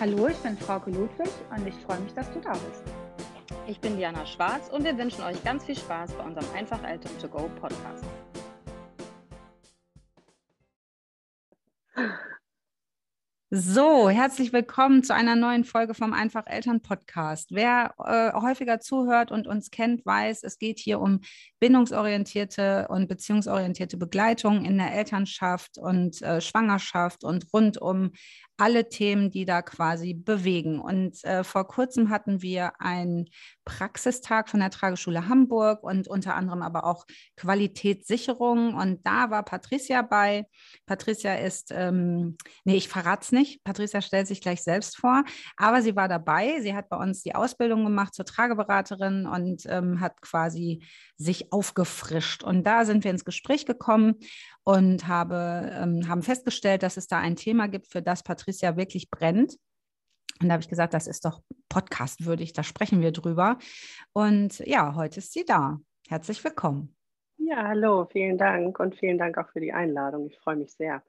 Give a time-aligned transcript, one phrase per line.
[0.00, 2.82] Hallo, ich bin Frauke Ludwig und ich freue mich, dass du da bist.
[3.66, 7.12] Ich bin Diana Schwarz und wir wünschen euch ganz viel Spaß bei unserem Einfach Eltern
[7.20, 8.06] to Go Podcast.
[13.52, 17.50] So, herzlich willkommen zu einer neuen Folge vom Einfach Eltern Podcast.
[17.50, 21.20] Wer äh, häufiger zuhört und uns kennt, weiß, es geht hier um
[21.58, 28.12] bindungsorientierte und beziehungsorientierte Begleitung in der Elternschaft und äh, Schwangerschaft und rund um
[28.60, 30.80] alle Themen, die da quasi bewegen.
[30.80, 33.30] Und äh, vor kurzem hatten wir einen
[33.64, 38.74] Praxistag von der Trageschule Hamburg und unter anderem aber auch Qualitätssicherung.
[38.74, 40.46] Und da war Patricia bei.
[40.84, 43.64] Patricia ist, ähm, nee, ich verrate es nicht.
[43.64, 45.24] Patricia stellt sich gleich selbst vor,
[45.56, 46.60] aber sie war dabei.
[46.60, 50.82] Sie hat bei uns die Ausbildung gemacht zur Trageberaterin und ähm, hat quasi
[51.16, 52.42] sich aufgefrischt.
[52.42, 54.16] Und da sind wir ins Gespräch gekommen
[54.64, 59.10] und habe, ähm, haben festgestellt, dass es da ein Thema gibt, für das Patricia wirklich
[59.10, 59.56] brennt.
[60.40, 63.58] Und da habe ich gesagt, das ist doch podcastwürdig, da sprechen wir drüber.
[64.12, 65.78] Und ja, heute ist sie da.
[66.08, 66.96] Herzlich willkommen.
[67.36, 70.26] Ja, hallo, vielen Dank und vielen Dank auch für die Einladung.
[70.26, 71.02] Ich freue mich sehr.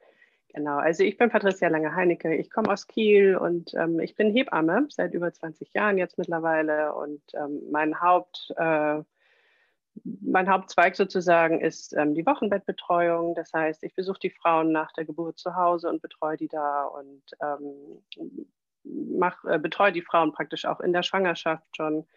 [0.53, 2.35] Genau, also ich bin Patricia Lange-Heinecke.
[2.35, 6.93] Ich komme aus Kiel und ähm, ich bin Hebamme seit über 20 Jahren jetzt mittlerweile.
[6.93, 9.01] Und ähm, mein Haupt, äh,
[10.03, 13.35] mein Hauptzweig sozusagen ist ähm, die Wochenbettbetreuung.
[13.35, 16.85] Das heißt, ich besuche die Frauen nach der Geburt zu Hause und betreue die da
[16.85, 18.01] und ähm,
[18.83, 22.07] mach, äh, betreue die Frauen praktisch auch in der Schwangerschaft schon.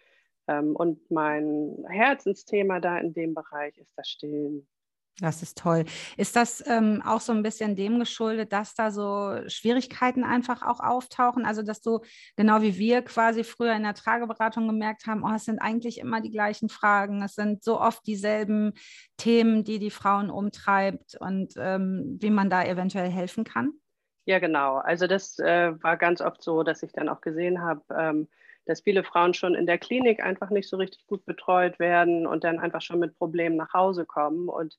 [0.47, 4.67] Ähm, und mein Herzensthema da in dem Bereich ist das Stillen.
[5.21, 5.85] Das ist toll.
[6.17, 10.81] Ist das ähm, auch so ein bisschen dem geschuldet, dass da so Schwierigkeiten einfach auch
[10.81, 11.45] auftauchen?
[11.45, 12.01] Also, dass du
[12.37, 16.21] genau wie wir quasi früher in der Trageberatung gemerkt haben, oh, es sind eigentlich immer
[16.21, 18.73] die gleichen Fragen, es sind so oft dieselben
[19.17, 23.73] Themen, die die Frauen umtreibt und ähm, wie man da eventuell helfen kann?
[24.27, 24.79] Ja, genau.
[24.79, 28.29] Also, das äh, war ganz oft so, dass ich dann auch gesehen habe, ähm,
[28.67, 32.43] dass viele Frauen schon in der Klinik einfach nicht so richtig gut betreut werden und
[32.43, 34.77] dann einfach schon mit Problemen nach Hause kommen und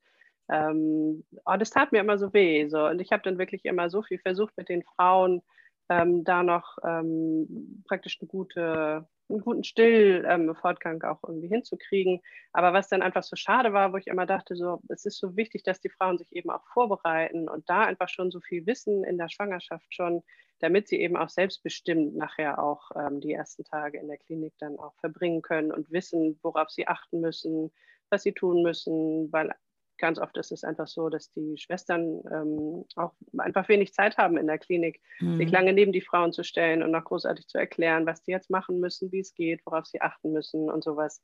[0.50, 2.68] ähm, oh, das tat mir immer so weh.
[2.68, 2.86] So.
[2.86, 5.42] Und ich habe dann wirklich immer so viel versucht, mit den Frauen
[5.90, 12.22] ähm, da noch ähm, praktisch eine gute, einen guten Stillfortgang ähm, auch irgendwie hinzukriegen.
[12.54, 15.36] Aber was dann einfach so schade war, wo ich immer dachte, so, es ist so
[15.36, 19.04] wichtig, dass die Frauen sich eben auch vorbereiten und da einfach schon so viel wissen
[19.04, 20.24] in der Schwangerschaft schon,
[20.60, 24.80] damit sie eben auch selbstbestimmt nachher auch ähm, die ersten Tage in der Klinik dann
[24.80, 27.72] auch verbringen können und wissen, worauf sie achten müssen,
[28.10, 29.52] was sie tun müssen, weil
[29.98, 34.38] ganz oft ist es einfach so, dass die Schwestern ähm, auch einfach wenig Zeit haben
[34.38, 35.38] in der Klinik, mhm.
[35.38, 38.50] sich lange neben die Frauen zu stellen und noch großartig zu erklären, was die jetzt
[38.50, 41.24] machen müssen, wie es geht, worauf sie achten müssen und sowas.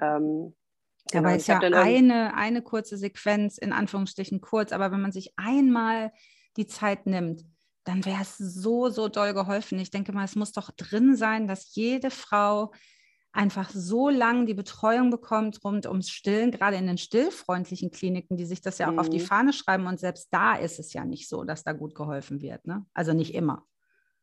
[0.00, 0.54] Ähm,
[1.10, 5.32] Dabei genau, ist ja eine, eine kurze Sequenz, in Anführungsstrichen kurz, aber wenn man sich
[5.36, 6.12] einmal
[6.56, 7.44] die Zeit nimmt,
[7.84, 9.78] dann wäre es so, so doll geholfen.
[9.78, 12.72] Ich denke mal, es muss doch drin sein, dass jede Frau
[13.32, 18.46] einfach so lang die Betreuung bekommt rund ums Stillen, gerade in den stillfreundlichen Kliniken, die
[18.46, 18.98] sich das ja auch mhm.
[18.98, 19.24] auf die mhm.
[19.24, 19.86] Fahne schreiben.
[19.86, 22.66] Und selbst da ist es ja nicht so, dass da gut geholfen wird.
[22.66, 22.84] Ne?
[22.94, 23.64] Also nicht immer.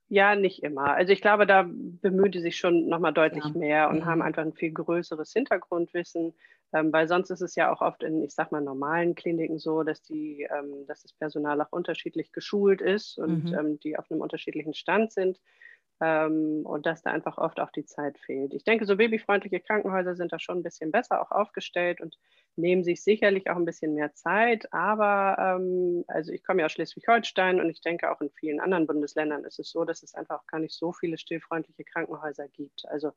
[0.08, 0.94] Ja, nicht immer.
[0.94, 3.52] Also ich glaube, da bemühen die sich schon nochmal deutlich ja.
[3.52, 4.06] mehr und mhm.
[4.06, 6.34] haben einfach ein viel größeres Hintergrundwissen,
[6.74, 9.82] ähm, weil sonst ist es ja auch oft in, ich sag mal, normalen Kliniken so,
[9.84, 13.58] dass die, ähm, dass das Personal auch unterschiedlich geschult ist und mhm.
[13.58, 15.40] ähm, die auf einem unterschiedlichen Stand sind
[16.02, 18.54] ähm, und dass da einfach oft auch die Zeit fehlt.
[18.54, 22.18] Ich denke, so babyfreundliche Krankenhäuser sind da schon ein bisschen besser auch aufgestellt und
[22.58, 24.72] nehmen sich sicherlich auch ein bisschen mehr Zeit.
[24.74, 28.88] Aber ähm, also ich komme ja aus Schleswig-Holstein und ich denke auch in vielen anderen
[28.88, 32.84] Bundesländern ist es so, dass es einfach auch gar nicht so viele stillfreundliche Krankenhäuser gibt.
[32.90, 33.10] Also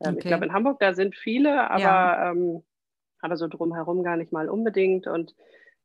[0.00, 0.18] ähm, okay.
[0.18, 2.30] ich glaube, in Hamburg da sind viele, aber, ja.
[2.30, 2.62] Ähm,
[3.20, 5.06] aber so drumherum gar nicht mal unbedingt.
[5.06, 5.34] Und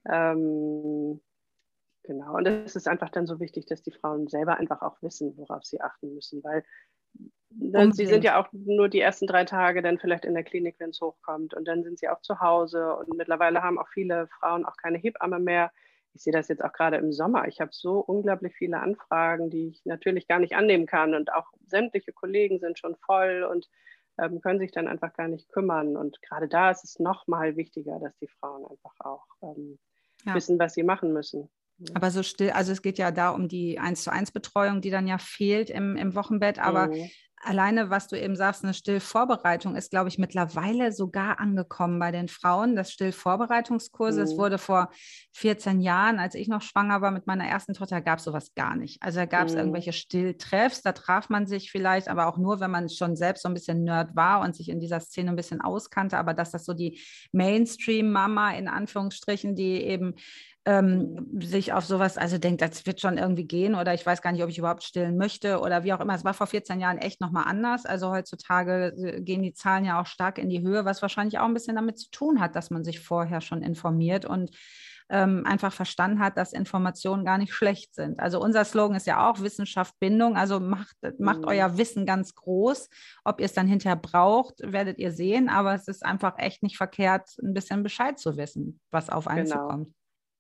[0.09, 1.21] ähm,
[2.03, 5.38] Genau, und es ist einfach dann so wichtig, dass die Frauen selber einfach auch wissen,
[5.38, 6.64] worauf sie achten müssen, weil
[7.50, 10.75] dann, sie sind ja auch nur die ersten drei Tage dann vielleicht in der Klinik,
[10.80, 14.28] wenn es hochkommt und dann sind sie auch zu Hause und mittlerweile haben auch viele
[14.40, 15.72] Frauen auch keine Hebamme mehr.
[16.14, 17.47] Ich sehe das jetzt auch gerade im Sommer.
[17.47, 21.47] Ich habe so unglaublich viele Anfragen, die ich natürlich gar nicht annehmen kann und auch
[21.68, 23.70] sämtliche Kollegen sind schon voll und
[24.20, 25.96] ähm, können sich dann einfach gar nicht kümmern.
[25.97, 29.79] Und gerade da ist es noch mal wichtiger, dass die Frauen einfach auch ähm,
[30.26, 30.35] ja.
[30.35, 31.49] wissen, was sie machen müssen.
[31.94, 34.90] Aber so still, also es geht ja da um die 1 zu 1 Betreuung, die
[34.90, 36.59] dann ja fehlt im, im Wochenbett.
[36.59, 37.09] Aber mhm.
[37.41, 42.28] alleine, was du eben sagst, eine Stillvorbereitung ist, glaube ich, mittlerweile sogar angekommen bei den
[42.28, 42.76] Frauen.
[42.76, 44.26] Das Stillvorbereitungskurse, mhm.
[44.26, 44.90] es wurde vor
[45.34, 48.76] 14 Jahren, als ich noch schwanger war mit meiner ersten Tochter, gab es sowas gar
[48.76, 49.02] nicht.
[49.02, 49.59] Also da gab es mhm.
[49.59, 53.50] irgendwelche Stilltreffs, da traf man sich vielleicht, aber auch nur, wenn man schon selbst so
[53.50, 56.18] ein bisschen Nerd war und sich in dieser Szene ein bisschen auskannte.
[56.18, 57.00] Aber dass das so die
[57.32, 60.16] Mainstream-Mama in Anführungsstrichen, die eben
[60.65, 64.31] ähm, sich auf sowas, also denkt, das wird schon irgendwie gehen oder ich weiß gar
[64.31, 66.15] nicht, ob ich überhaupt stillen möchte oder wie auch immer.
[66.15, 67.85] Es war vor 14 Jahren echt nochmal anders.
[67.85, 71.45] Also heutzutage äh, gehen die Zahlen ja auch stark in die Höhe, was wahrscheinlich auch
[71.45, 74.51] ein bisschen damit zu tun hat, dass man sich vorher schon informiert und
[75.09, 78.21] ähm, einfach verstanden hat, dass Informationen gar nicht schlecht sind.
[78.21, 80.37] Also unser Slogan ist ja auch Wissenschaft, Bindung.
[80.37, 81.47] Also macht, macht mhm.
[81.47, 82.89] euer Wissen ganz groß.
[83.25, 85.49] Ob ihr es dann hinterher braucht, werdet ihr sehen.
[85.49, 89.45] Aber es ist einfach echt nicht verkehrt, ein bisschen Bescheid zu wissen, was auf einen
[89.45, 89.63] genau.
[89.63, 89.93] zukommt.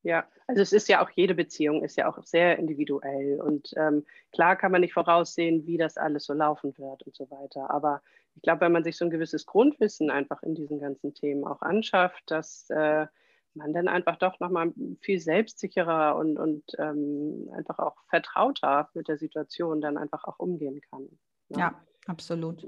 [0.03, 4.05] Ja, also es ist ja auch jede Beziehung ist ja auch sehr individuell und ähm,
[4.33, 7.71] klar kann man nicht voraussehen, wie das alles so laufen wird und so weiter.
[7.71, 8.01] Aber
[8.35, 11.61] ich glaube, wenn man sich so ein gewisses Grundwissen einfach in diesen ganzen Themen auch
[11.61, 13.07] anschafft, dass äh,
[13.53, 19.17] man dann einfach doch nochmal viel selbstsicherer und, und ähm, einfach auch vertrauter mit der
[19.17, 21.03] Situation dann einfach auch umgehen kann.
[21.49, 21.59] Ne?
[21.59, 22.65] Ja, absolut.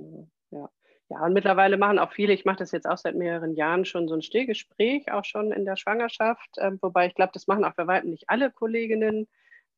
[0.52, 0.70] Ja.
[1.10, 4.08] Ja, und mittlerweile machen auch viele, ich mache das jetzt auch seit mehreren Jahren schon
[4.08, 7.76] so ein Stillgespräch, auch schon in der Schwangerschaft, äh, wobei ich glaube, das machen auch
[7.76, 9.28] bei weitem nicht alle Kolleginnen,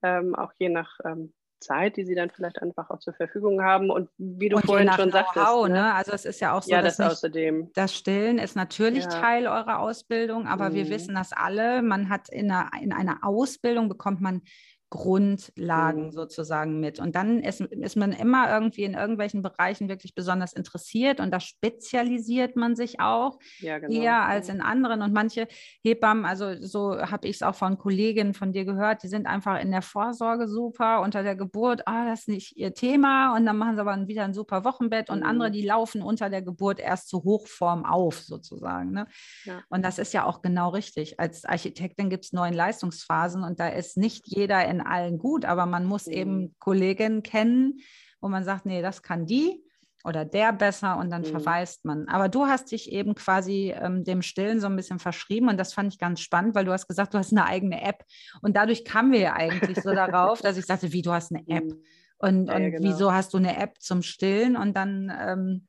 [0.04, 3.90] ähm, auch je nach ähm, Zeit, die sie dann vielleicht einfach auch zur Verfügung haben.
[3.90, 5.46] Und wie du und vorhin schon sagtest.
[5.64, 5.70] Ne?
[5.70, 5.94] ne?
[5.94, 7.72] Also es ist ja auch so, ja, dass das außerdem.
[7.74, 9.10] Das Stillen ist natürlich ja.
[9.10, 10.74] Teil eurer Ausbildung, aber mhm.
[10.76, 11.82] wir wissen das alle.
[11.82, 14.42] Man hat in einer, in einer Ausbildung bekommt man
[14.90, 16.12] Grundlagen mhm.
[16.12, 17.00] sozusagen mit.
[17.00, 21.42] Und dann ist, ist man immer irgendwie in irgendwelchen Bereichen wirklich besonders interessiert und da
[21.42, 23.94] spezialisiert man sich auch ja, genau.
[23.94, 25.02] eher als in anderen.
[25.02, 25.48] Und manche
[25.84, 29.60] Hebammen, also so habe ich es auch von Kolleginnen von dir gehört, die sind einfach
[29.62, 33.58] in der Vorsorge super, unter der Geburt, ah, das ist nicht ihr Thema und dann
[33.58, 35.26] machen sie aber wieder ein super Wochenbett und mhm.
[35.26, 38.92] andere, die laufen unter der Geburt erst zur Hochform auf sozusagen.
[38.92, 39.08] Ne?
[39.44, 39.62] Ja.
[39.70, 41.20] Und das ist ja auch genau richtig.
[41.20, 45.46] Als Architektin gibt es neun Leistungsphasen und da ist nicht jeder in in allen gut,
[45.46, 46.14] aber man muss mhm.
[46.14, 47.80] eben Kolleginnen kennen,
[48.22, 49.64] wo man sagt, nee, das kann die
[50.04, 51.28] oder der besser und dann mhm.
[51.28, 52.08] verweist man.
[52.08, 55.74] Aber du hast dich eben quasi ähm, dem Stillen so ein bisschen verschrieben und das
[55.74, 58.04] fand ich ganz spannend, weil du hast gesagt, du hast eine eigene App
[58.42, 61.48] und dadurch kamen wir ja eigentlich so darauf, dass ich sagte, wie, du hast eine
[61.48, 61.84] App mhm.
[62.20, 62.90] und, ja, und ja, genau.
[62.90, 65.68] wieso hast du eine App zum Stillen und dann ähm,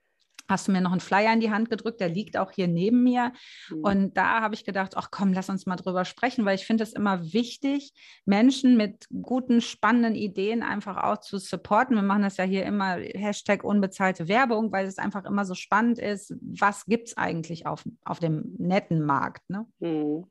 [0.49, 3.03] hast du mir noch einen Flyer in die Hand gedrückt, der liegt auch hier neben
[3.03, 3.33] mir.
[3.71, 3.85] Mhm.
[3.85, 6.85] Und da habe ich gedacht, ach komm, lass uns mal drüber sprechen, weil ich finde
[6.85, 7.93] es immer wichtig,
[8.25, 11.97] Menschen mit guten, spannenden Ideen einfach auch zu supporten.
[11.97, 15.99] Wir machen das ja hier immer Hashtag unbezahlte Werbung, weil es einfach immer so spannend
[15.99, 19.49] ist, was gibt es eigentlich auf, auf dem netten Markt.
[19.51, 19.67] Ne?
[19.81, 20.27] Mhm.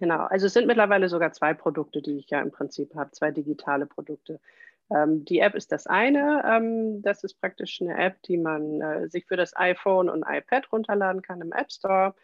[0.00, 3.30] Genau, also es sind mittlerweile sogar zwei Produkte, die ich ja im Prinzip habe, zwei
[3.30, 4.40] digitale Produkte.
[4.94, 6.42] Ähm, die App ist das eine.
[6.44, 10.70] Ähm, das ist praktisch eine App, die man äh, sich für das iPhone und iPad
[10.72, 12.14] runterladen kann im App Store.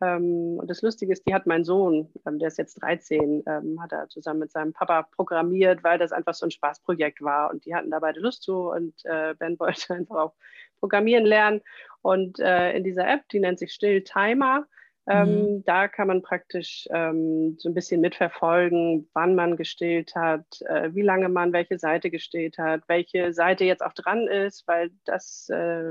[0.00, 3.82] Ähm, und das Lustige ist, die hat mein Sohn, ähm, der ist jetzt 13, ähm,
[3.82, 7.50] hat er zusammen mit seinem Papa programmiert, weil das einfach so ein Spaßprojekt war.
[7.50, 10.34] Und die hatten da beide Lust zu und äh, Ben wollte einfach auch
[10.78, 11.62] programmieren lernen.
[12.02, 14.66] Und äh, in dieser App, die nennt sich Still Timer,
[15.08, 15.64] ähm, mhm.
[15.64, 21.02] Da kann man praktisch ähm, so ein bisschen mitverfolgen, wann man gestillt hat, äh, wie
[21.02, 25.88] lange man welche Seite gestillt hat, welche Seite jetzt auch dran ist, weil das, äh,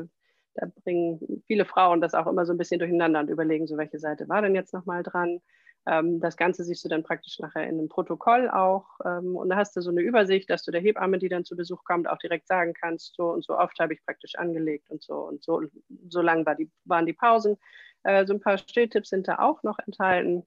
[0.53, 3.97] da bringen viele Frauen das auch immer so ein bisschen durcheinander und überlegen, so welche
[3.97, 5.39] Seite war denn jetzt nochmal dran.
[5.87, 8.85] Ähm, das Ganze siehst du dann praktisch nachher in einem Protokoll auch.
[9.03, 11.55] Ähm, und da hast du so eine Übersicht, dass du der Hebamme, die dann zu
[11.55, 15.01] Besuch kommt, auch direkt sagen kannst, so und so oft habe ich praktisch angelegt und
[15.01, 15.63] so und so,
[16.09, 17.57] so lang war die, waren die Pausen.
[18.03, 20.43] Äh, so ein paar Stilltipps sind da auch noch enthalten.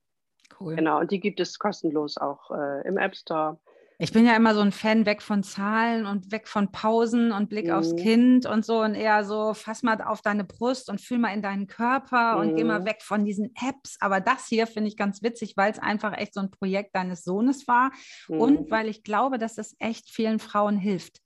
[0.58, 0.76] Cool.
[0.76, 3.58] Genau, und die gibt es kostenlos auch äh, im App Store.
[4.02, 7.50] Ich bin ja immer so ein Fan weg von Zahlen und weg von Pausen und
[7.50, 7.72] Blick mhm.
[7.72, 11.34] aufs Kind und so und eher so, fass mal auf deine Brust und fühl mal
[11.34, 12.40] in deinen Körper mhm.
[12.40, 12.86] und geh mal mhm.
[12.86, 13.98] weg von diesen Apps.
[14.00, 17.24] Aber das hier finde ich ganz witzig, weil es einfach echt so ein Projekt deines
[17.24, 17.90] Sohnes war
[18.28, 18.40] mhm.
[18.40, 21.20] und weil ich glaube, dass es echt vielen Frauen hilft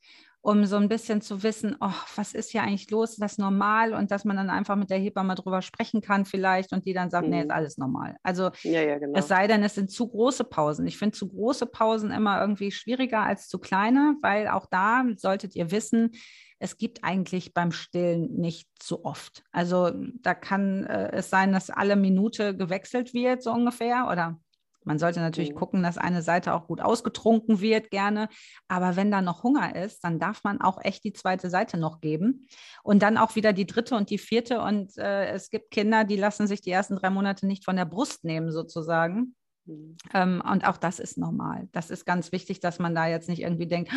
[0.44, 3.94] um so ein bisschen zu wissen, oh, was ist hier eigentlich los, ist das normal
[3.94, 7.08] und dass man dann einfach mit der Hebamme drüber sprechen kann vielleicht und die dann
[7.08, 7.30] sagt, mhm.
[7.30, 7.52] nee, ist mhm.
[7.52, 8.16] alles normal.
[8.22, 9.18] Also ja, ja, genau.
[9.18, 10.86] es sei denn, es sind zu große Pausen.
[10.86, 15.56] Ich finde zu große Pausen immer irgendwie schwieriger als zu kleine, weil auch da solltet
[15.56, 16.10] ihr wissen,
[16.58, 19.44] es gibt eigentlich beim Stillen nicht so oft.
[19.50, 24.38] Also da kann äh, es sein, dass alle Minute gewechselt wird, so ungefähr, oder
[24.84, 25.56] man sollte natürlich mhm.
[25.56, 28.28] gucken, dass eine Seite auch gut ausgetrunken wird, gerne.
[28.68, 32.00] Aber wenn da noch Hunger ist, dann darf man auch echt die zweite Seite noch
[32.00, 32.46] geben.
[32.82, 34.60] Und dann auch wieder die dritte und die vierte.
[34.60, 37.86] Und äh, es gibt Kinder, die lassen sich die ersten drei Monate nicht von der
[37.86, 39.34] Brust nehmen, sozusagen.
[39.66, 39.96] Mhm.
[40.12, 41.68] Ähm, und auch das ist normal.
[41.72, 43.90] Das ist ganz wichtig, dass man da jetzt nicht irgendwie denkt,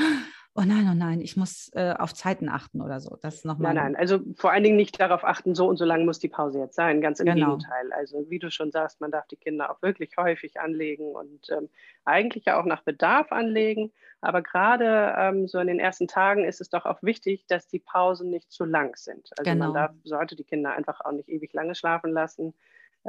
[0.58, 3.16] oh nein, oh nein, ich muss äh, auf Zeiten achten oder so.
[3.22, 3.76] Das nochmal.
[3.76, 6.30] Nein, nein, also vor allen Dingen nicht darauf achten, so und so lang muss die
[6.30, 7.00] Pause jetzt sein.
[7.00, 7.58] Ganz im genau.
[7.58, 7.94] Gegenteil.
[7.94, 11.70] Also wie du schon sagst, man darf die Kinder auch wirklich häufig anlegen und ähm,
[12.06, 13.92] eigentlich ja auch nach Bedarf anlegen.
[14.20, 17.80] Aber gerade ähm, so in den ersten Tagen ist es doch auch wichtig, dass die
[17.80, 19.30] Pausen nicht zu lang sind.
[19.38, 19.66] Also genau.
[19.66, 22.56] man darf, sollte die Kinder einfach auch nicht ewig lange schlafen lassen.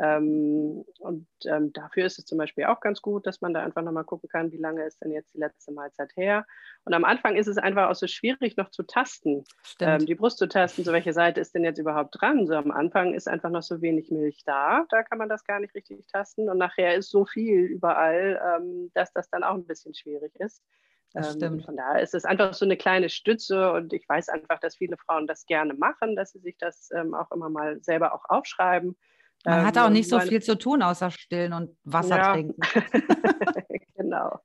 [0.00, 3.82] Ähm, und ähm, dafür ist es zum Beispiel auch ganz gut, dass man da einfach
[3.82, 6.46] nochmal gucken kann, wie lange ist denn jetzt die letzte Mahlzeit her.
[6.84, 9.44] Und am Anfang ist es einfach auch so schwierig noch zu tasten,
[9.80, 12.46] ähm, die Brust zu tasten, so welche Seite ist denn jetzt überhaupt dran.
[12.46, 15.58] So am Anfang ist einfach noch so wenig Milch da, da kann man das gar
[15.58, 16.48] nicht richtig tasten.
[16.48, 20.62] Und nachher ist so viel überall, ähm, dass das dann auch ein bisschen schwierig ist.
[21.14, 21.60] Ähm.
[21.62, 24.96] Von daher ist es einfach so eine kleine Stütze und ich weiß einfach, dass viele
[24.96, 28.96] Frauen das gerne machen, dass sie sich das ähm, auch immer mal selber auch aufschreiben.
[29.44, 32.32] Man ähm, hat auch nicht so viel zu tun, außer stillen und Wasser ja.
[32.32, 32.60] trinken.
[33.96, 34.40] genau.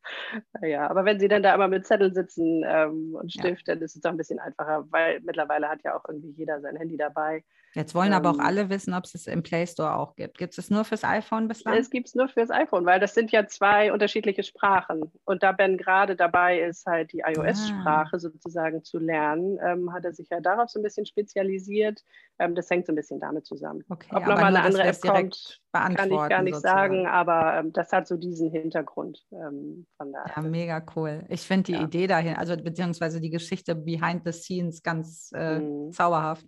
[0.61, 3.73] Ja, aber wenn Sie dann da immer mit Zettel sitzen ähm, und Stift, ja.
[3.73, 6.75] dann ist es doch ein bisschen einfacher, weil mittlerweile hat ja auch irgendwie jeder sein
[6.75, 7.43] Handy dabei.
[7.75, 10.15] Jetzt wollen ähm, aber auch ähm, alle wissen, ob es es im Play Store auch
[10.15, 10.37] gibt.
[10.37, 11.75] Gibt es nur fürs iPhone bislang?
[11.75, 15.11] Es gibt es nur fürs iPhone, weil das sind ja zwei unterschiedliche Sprachen.
[15.25, 18.19] Und da Ben gerade dabei ist, halt die iOS-Sprache ah.
[18.19, 22.03] sozusagen zu lernen, ähm, hat er sich ja darauf so ein bisschen spezialisiert.
[22.37, 23.83] Ähm, das hängt so ein bisschen damit zusammen.
[23.89, 27.03] Okay, Ob nochmal eine andere App kommt, kann ich gar nicht sozusagen.
[27.03, 29.25] sagen, aber ähm, das hat so diesen Hintergrund.
[29.31, 30.31] Ähm, von daher.
[30.35, 31.23] Ja, mega cool.
[31.29, 31.83] Ich finde die ja.
[31.83, 35.91] Idee dahin, also beziehungsweise die Geschichte behind the scenes ganz äh, mhm.
[35.91, 36.45] zauberhaft.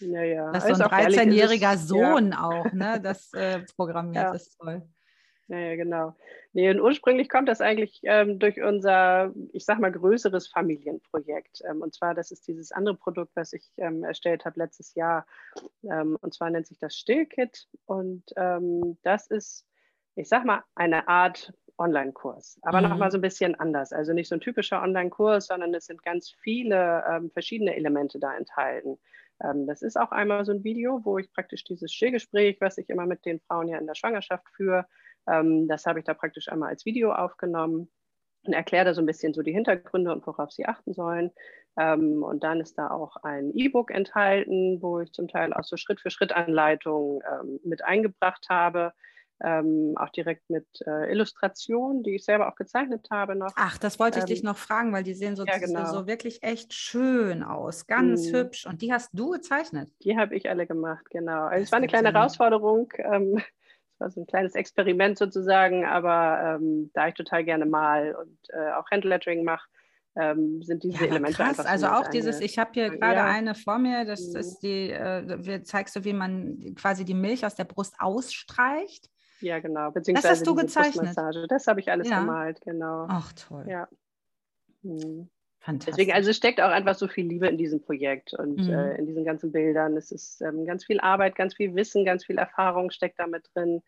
[0.00, 0.52] Ja, ja.
[0.52, 2.44] Das ist so ein 13-jähriger Sohn ja.
[2.44, 3.00] auch, ne?
[3.00, 4.32] Das äh, programmiert ja.
[4.32, 4.82] ist toll.
[5.48, 6.14] Ja, ja, genau.
[6.52, 11.62] Nee, und ursprünglich kommt das eigentlich ähm, durch unser, ich sag mal, größeres Familienprojekt.
[11.68, 15.26] Ähm, und zwar, das ist dieses andere Produkt, was ich ähm, erstellt habe letztes Jahr.
[15.90, 17.66] Ähm, und zwar nennt sich das Stillkit.
[17.86, 19.66] Und ähm, das ist,
[20.16, 22.88] ich sag mal, eine Art Online-Kurs, aber mhm.
[22.90, 23.92] nochmal so ein bisschen anders.
[23.92, 28.36] Also nicht so ein typischer Online-Kurs, sondern es sind ganz viele ähm, verschiedene Elemente da
[28.36, 28.98] enthalten.
[29.66, 33.06] Das ist auch einmal so ein Video, wo ich praktisch dieses Stillgespräch, was ich immer
[33.06, 34.84] mit den Frauen ja in der Schwangerschaft führe,
[35.30, 37.90] ähm, das habe ich da praktisch einmal als Video aufgenommen
[38.44, 41.30] und erkläre da so ein bisschen so die Hintergründe und worauf sie achten sollen.
[41.78, 45.76] Ähm, und dann ist da auch ein E-Book enthalten, wo ich zum Teil auch so
[45.76, 48.92] Schritt-für-Schritt-Anleitungen ähm, mit eingebracht habe
[49.42, 53.52] ähm, auch direkt mit äh, Illustrationen, die ich selber auch gezeichnet habe noch.
[53.56, 55.84] Ach, das wollte ich ähm, dich noch fragen, weil die sehen so, ja, genau.
[55.92, 58.36] so wirklich echt schön aus, ganz mhm.
[58.36, 58.66] hübsch.
[58.66, 59.90] Und die hast du gezeichnet?
[60.02, 61.44] Die habe ich alle gemacht, genau.
[61.44, 62.92] Also es war eine kleine Herausforderung.
[63.98, 68.72] War so ein kleines Experiment sozusagen, aber ähm, da ich total gerne mal und äh,
[68.72, 69.66] auch Handlettering mache,
[70.16, 71.60] ähm, sind diese ja, Elemente krass.
[71.60, 73.26] Also auch dieses, ich habe hier gerade ja.
[73.26, 74.36] eine vor mir, das mhm.
[74.36, 79.10] ist die, äh, zeigst du, wie man quasi die Milch aus der Brust ausstreicht.
[79.40, 79.90] Ja, genau.
[79.92, 81.16] Beziehungsweise das hast du gezeichnet.
[81.48, 82.20] Das habe ich alles ja.
[82.20, 83.06] gemalt, genau.
[83.08, 83.66] Ach, toll.
[83.68, 83.88] Ja.
[84.82, 85.28] Hm.
[85.70, 88.72] Deswegen, also es steckt auch einfach so viel Liebe in diesem Projekt und mhm.
[88.72, 89.96] äh, in diesen ganzen Bildern.
[89.96, 93.82] Es ist ähm, ganz viel Arbeit, ganz viel Wissen, ganz viel Erfahrung steckt damit drin.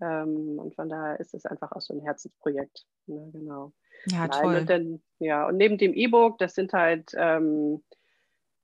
[0.00, 2.86] Ähm, und von daher ist es einfach auch so ein Herzensprojekt.
[3.06, 3.30] Ne?
[3.32, 3.72] Genau.
[4.06, 4.56] Ja, Nein, toll.
[4.56, 7.82] Und dann, ja, und neben dem E-Book, das sind halt ähm,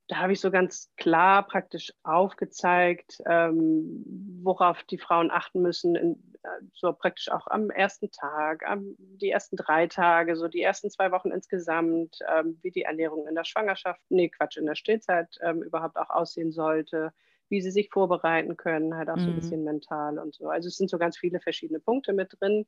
[0.08, 4.04] da habe ich so ganz klar praktisch aufgezeigt, ähm,
[4.42, 6.33] worauf die Frauen achten müssen, in,
[6.72, 11.10] so praktisch auch am ersten Tag, am, die ersten drei Tage, so die ersten zwei
[11.10, 15.62] Wochen insgesamt, ähm, wie die Ernährung in der Schwangerschaft, nee, Quatsch, in der Stillzeit ähm,
[15.62, 17.12] überhaupt auch aussehen sollte,
[17.48, 19.36] wie sie sich vorbereiten können, halt auch so ein mhm.
[19.36, 20.48] bisschen mental und so.
[20.48, 22.66] Also es sind so ganz viele verschiedene Punkte mit drin.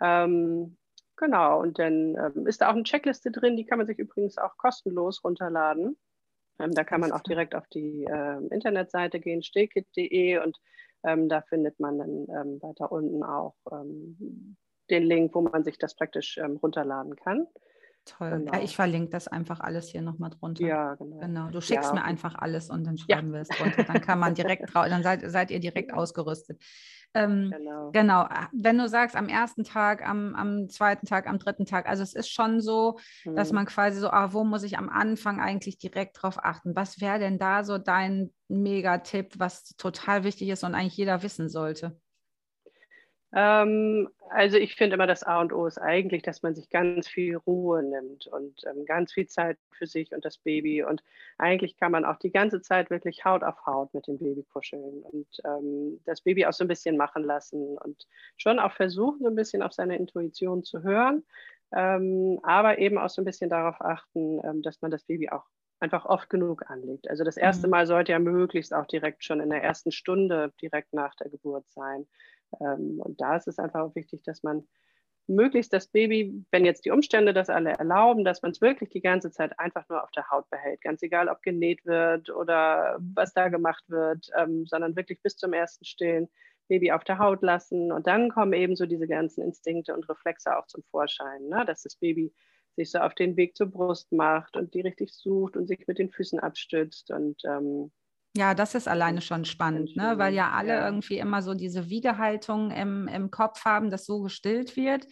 [0.00, 0.76] Ähm,
[1.16, 4.38] genau, und dann ähm, ist da auch eine Checkliste drin, die kann man sich übrigens
[4.38, 5.96] auch kostenlos runterladen.
[6.60, 10.58] Ähm, da kann man auch direkt auf die äh, Internetseite gehen, stillkit.de und
[11.04, 14.56] ähm, da findet man dann ähm, weiter unten auch ähm,
[14.90, 17.46] den Link, wo man sich das praktisch ähm, runterladen kann.
[18.04, 18.30] Toll.
[18.30, 18.52] Genau.
[18.52, 20.64] Ja, ich verlinke das einfach alles hier nochmal drunter.
[20.64, 21.18] Ja, genau.
[21.18, 21.50] genau.
[21.50, 23.34] Du schickst ja, mir einfach alles und dann schreiben ja.
[23.34, 23.84] wir es drunter.
[23.84, 26.62] Dann kann man direkt dann seid, seid ihr direkt ausgerüstet.
[27.14, 27.90] Ähm, genau.
[27.90, 28.28] genau.
[28.52, 32.14] Wenn du sagst, am ersten Tag, am, am zweiten Tag, am dritten Tag, also es
[32.14, 33.34] ist schon so, mhm.
[33.34, 36.76] dass man quasi so, ah, wo muss ich am Anfang eigentlich direkt drauf achten?
[36.76, 41.48] Was wäre denn da so dein Megatipp, was total wichtig ist und eigentlich jeder wissen
[41.48, 41.98] sollte?
[43.34, 47.08] Ähm, also ich finde immer, das A und O ist eigentlich, dass man sich ganz
[47.08, 50.82] viel Ruhe nimmt und ähm, ganz viel Zeit für sich und das Baby.
[50.82, 51.02] Und
[51.36, 55.02] eigentlich kann man auch die ganze Zeit wirklich Haut auf Haut mit dem Baby kuscheln
[55.02, 58.06] und ähm, das Baby auch so ein bisschen machen lassen und
[58.36, 61.24] schon auch versuchen, so ein bisschen auf seine Intuition zu hören,
[61.72, 65.44] ähm, aber eben auch so ein bisschen darauf achten, ähm, dass man das Baby auch
[65.80, 67.08] einfach oft genug anlegt.
[67.08, 67.72] Also das erste mhm.
[67.72, 71.68] Mal sollte ja möglichst auch direkt schon in der ersten Stunde direkt nach der Geburt
[71.70, 72.06] sein.
[72.60, 74.66] Ähm, und da ist es einfach wichtig, dass man
[75.28, 79.02] möglichst das Baby, wenn jetzt die Umstände das alle erlauben, dass man es wirklich die
[79.02, 80.80] ganze Zeit einfach nur auf der Haut behält.
[80.80, 85.52] Ganz egal, ob genäht wird oder was da gemacht wird, ähm, sondern wirklich bis zum
[85.52, 86.28] ersten Stillen
[86.68, 87.92] Baby auf der Haut lassen.
[87.92, 91.64] Und dann kommen eben so diese ganzen Instinkte und Reflexe auch zum Vorschein, ne?
[91.66, 92.32] dass das Baby
[92.78, 95.98] sich so auf den Weg zur Brust macht und die richtig sucht und sich mit
[95.98, 97.90] den Füßen abstützt und ähm,
[98.36, 100.14] Ja, das ist alleine schon spannend, ne?
[100.16, 100.84] weil ja alle ja.
[100.86, 105.06] irgendwie immer so diese Wiegehaltung im, im Kopf haben, dass so gestillt wird.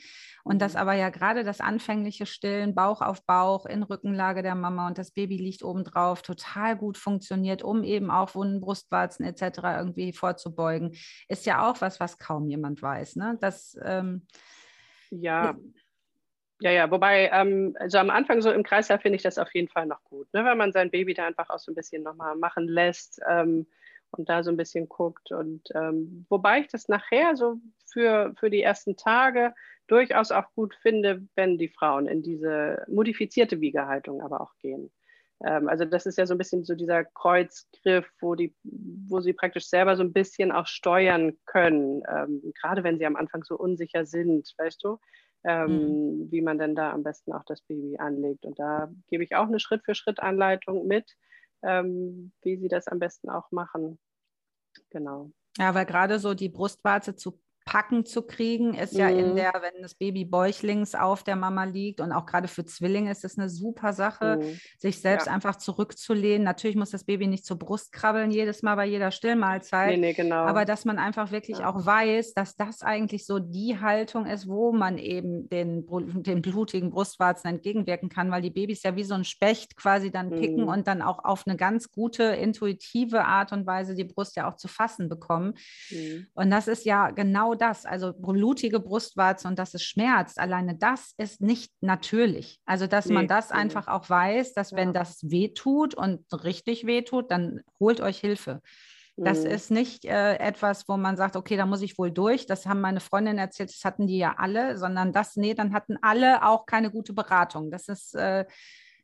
[0.44, 0.80] Und dass mhm.
[0.80, 5.10] aber ja gerade das anfängliche Stillen, Bauch auf Bauch, in Rückenlage der Mama und das
[5.10, 9.58] Baby liegt obendrauf, total gut funktioniert, um eben auch Wunden, Brustwarzen etc.
[9.78, 10.94] irgendwie vorzubeugen,
[11.28, 13.16] ist ja auch was, was kaum jemand weiß.
[13.16, 13.36] Ne?
[13.40, 14.24] Das, ähm,
[15.10, 15.56] ja.
[16.60, 19.68] Ja, ja, wobei, ähm, also am Anfang so im Kreislauf finde ich das auf jeden
[19.68, 20.42] Fall noch gut, ne?
[20.44, 23.66] wenn man sein Baby da einfach auch so ein bisschen nochmal machen lässt ähm,
[24.10, 25.32] und da so ein bisschen guckt.
[25.32, 27.56] Und ähm, wobei ich das nachher so
[27.92, 29.54] für, für die ersten Tage
[29.86, 34.90] durchaus auch gut finde, wenn die Frauen in diese modifizierte Wiegehaltung aber auch gehen.
[35.44, 39.34] Ähm, also das ist ja so ein bisschen so dieser Kreuzgriff, wo, die, wo sie
[39.34, 43.56] praktisch selber so ein bisschen auch steuern können, ähm, gerade wenn sie am Anfang so
[43.58, 44.98] unsicher sind, weißt du?
[45.46, 46.30] Ähm, mhm.
[46.32, 48.44] wie man denn da am besten auch das Baby anlegt.
[48.44, 51.16] Und da gebe ich auch eine Schritt-für-Schritt-Anleitung mit,
[51.62, 53.98] ähm, wie sie das am besten auch machen.
[54.90, 55.30] Genau.
[55.56, 59.36] Ja, weil gerade so die Brustwarze zu Packen zu kriegen, ist ja in mhm.
[59.36, 63.24] der, wenn das Baby bäuchlings auf der Mama liegt und auch gerade für Zwillinge ist
[63.24, 64.60] es eine super Sache, mhm.
[64.78, 65.32] sich selbst ja.
[65.32, 66.44] einfach zurückzulehnen.
[66.44, 70.12] Natürlich muss das Baby nicht zur Brust krabbeln jedes Mal bei jeder Stillmahlzeit, nee, nee,
[70.12, 70.44] genau.
[70.44, 71.68] aber dass man einfach wirklich ja.
[71.68, 76.90] auch weiß, dass das eigentlich so die Haltung ist, wo man eben den, den blutigen
[76.90, 80.68] Brustwarzen entgegenwirken kann, weil die Babys ja wie so ein Specht quasi dann picken mhm.
[80.68, 84.54] und dann auch auf eine ganz gute, intuitive Art und Weise die Brust ja auch
[84.54, 85.54] zu fassen bekommen.
[85.90, 86.28] Mhm.
[86.34, 91.12] Und das ist ja genau das, also blutige Brustwarze und dass es schmerzt, alleine das
[91.16, 92.60] ist nicht natürlich.
[92.64, 93.56] Also, dass nee, man das nee.
[93.56, 94.78] einfach auch weiß, dass ja.
[94.78, 98.60] wenn das wehtut und richtig wehtut, dann holt euch Hilfe.
[99.18, 99.50] Das mhm.
[99.50, 102.44] ist nicht äh, etwas, wo man sagt, okay, da muss ich wohl durch.
[102.44, 105.96] Das haben meine Freundinnen erzählt, das hatten die ja alle, sondern das, nee, dann hatten
[106.02, 107.70] alle auch keine gute Beratung.
[107.70, 108.44] Das ist, äh,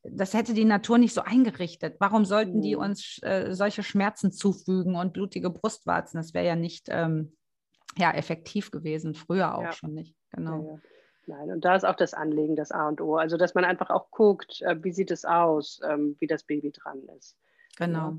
[0.03, 1.97] das hätte die Natur nicht so eingerichtet.
[1.99, 2.83] Warum sollten die mhm.
[2.83, 6.19] uns äh, solche Schmerzen zufügen und blutige Brustwarzen?
[6.19, 7.35] Das wäre ja nicht ähm,
[7.97, 9.73] ja, effektiv gewesen, früher auch ja.
[9.73, 10.15] schon nicht.
[10.31, 10.63] Genau.
[10.63, 10.79] Ja.
[11.27, 13.17] Nein, und da ist auch das Anlegen das A und O.
[13.17, 16.73] Also, dass man einfach auch guckt, äh, wie sieht es aus, ähm, wie das Baby
[16.73, 17.37] dran ist.
[17.77, 18.19] Genau.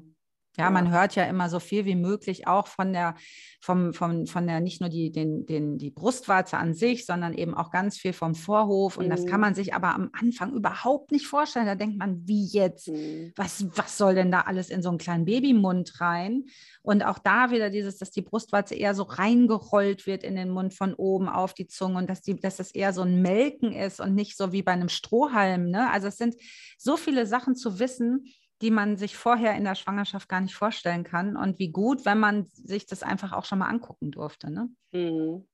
[0.55, 3.15] Ja, man hört ja immer so viel wie möglich auch von der,
[3.59, 7.55] vom, vom, von der, nicht nur die, den, den, die Brustwarze an sich, sondern eben
[7.55, 8.97] auch ganz viel vom Vorhof.
[8.97, 9.09] Und mhm.
[9.09, 9.55] das kann man mhm.
[9.55, 11.65] sich aber am Anfang überhaupt nicht vorstellen.
[11.65, 12.89] Da denkt man, wie jetzt?
[12.89, 13.33] Mhm.
[13.35, 16.43] Was, was soll denn da alles in so einen kleinen Babymund rein?
[16.83, 20.75] Und auch da wieder dieses, dass die Brustwarze eher so reingerollt wird in den Mund
[20.75, 23.99] von oben auf die Zunge und dass, die, dass das eher so ein Melken ist
[23.99, 25.71] und nicht so wie bei einem Strohhalm.
[25.71, 25.89] Ne?
[25.89, 26.35] Also es sind
[26.77, 28.25] so viele Sachen zu wissen
[28.63, 31.35] die man sich vorher in der Schwangerschaft gar nicht vorstellen kann.
[31.35, 34.49] Und wie gut, wenn man sich das einfach auch schon mal angucken durfte.
[34.49, 34.69] Ne?
[34.93, 35.45] Mhm.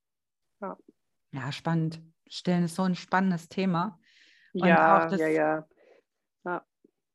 [0.62, 0.78] Ja.
[1.32, 2.04] ja, spannend.
[2.28, 4.00] Stillen ist so ein spannendes Thema.
[4.54, 5.67] Und ja, das, ja, ja,
[6.45, 6.63] ja.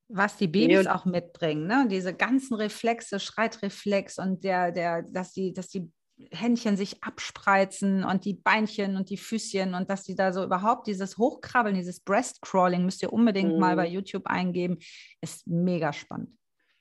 [0.09, 1.87] Was die Babys auch mitbringen, ne?
[1.89, 5.93] diese ganzen Reflexe, Schreitreflex und der, der, dass die, dass die
[6.31, 10.87] Händchen sich abspreizen und die Beinchen und die Füßchen und dass sie da so überhaupt
[10.87, 13.61] dieses Hochkrabbeln, dieses Breastcrawling, müsst ihr unbedingt mhm.
[13.61, 14.79] mal bei YouTube eingeben,
[15.21, 16.31] ist mega spannend.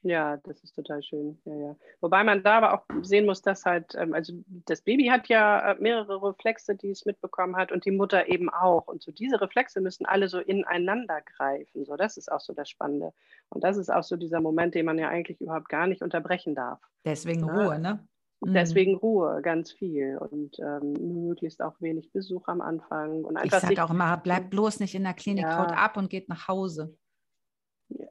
[0.04, 1.42] Ja, das ist total schön.
[1.46, 1.76] Ja, ja.
[2.02, 5.72] Wobei man da aber auch sehen muss, dass halt, ähm, also das Baby hat ja
[5.72, 8.88] äh, mehrere Reflexe, die es mitbekommen hat und die Mutter eben auch.
[8.88, 11.86] Und so diese Reflexe müssen alle so ineinander greifen.
[11.86, 13.14] So, das ist auch so das Spannende.
[13.48, 16.54] Und das ist auch so dieser Moment, den man ja eigentlich überhaupt gar nicht unterbrechen
[16.54, 16.82] darf.
[17.06, 17.54] Deswegen ja.
[17.54, 18.06] Ruhe, ne?
[18.46, 18.54] Mhm.
[18.54, 20.94] Deswegen Ruhe, ganz viel und ähm,
[21.28, 23.24] möglichst auch wenig Besuch am Anfang.
[23.24, 25.58] Und einfach ich sage auch immer, bleibt bloß nicht in der Klinik, ja.
[25.58, 26.96] haut ab und geht nach Hause.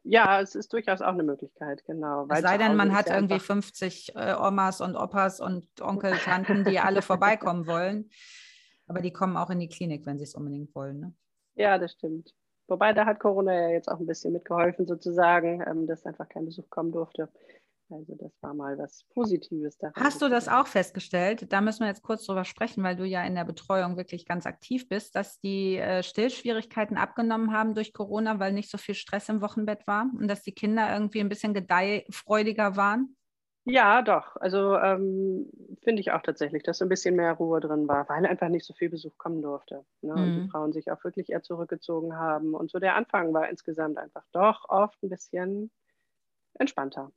[0.04, 2.26] Ja, es ist durchaus auch eine Möglichkeit, genau.
[2.28, 6.64] Es sei denn, man hat ja irgendwie 50 äh, Omas und Opas und Onkel, Tanten,
[6.64, 8.10] die alle vorbeikommen wollen.
[8.86, 11.00] Aber die kommen auch in die Klinik, wenn sie es unbedingt wollen.
[11.00, 11.14] Ne?
[11.54, 12.34] Ja, das stimmt.
[12.68, 16.44] Wobei, da hat Corona ja jetzt auch ein bisschen mitgeholfen, sozusagen, ähm, dass einfach kein
[16.44, 17.28] Besuch kommen durfte.
[17.90, 19.78] Also das war mal was Positives.
[19.94, 21.52] Hast du das auch festgestellt?
[21.52, 24.46] Da müssen wir jetzt kurz drüber sprechen, weil du ja in der Betreuung wirklich ganz
[24.46, 29.28] aktiv bist, dass die äh, Stillschwierigkeiten abgenommen haben durch Corona, weil nicht so viel Stress
[29.28, 33.16] im Wochenbett war und dass die Kinder irgendwie ein bisschen gedeihfreudiger waren?
[33.64, 34.36] Ja, doch.
[34.36, 35.48] Also ähm,
[35.82, 38.66] finde ich auch tatsächlich, dass so ein bisschen mehr Ruhe drin war, weil einfach nicht
[38.66, 39.84] so viel Besuch kommen durfte.
[40.00, 40.14] Ne?
[40.14, 40.22] Mhm.
[40.22, 40.48] Und die mhm.
[40.48, 42.54] Frauen sich auch wirklich eher zurückgezogen haben.
[42.54, 45.70] Und so der Anfang war insgesamt einfach doch oft ein bisschen
[46.54, 47.12] entspannter.